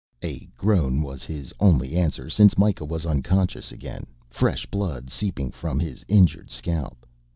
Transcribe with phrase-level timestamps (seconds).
[0.23, 5.79] A groan was his only answer since Mikah was unconscious again, fresh blood seeping from
[5.79, 7.05] his injured scalp.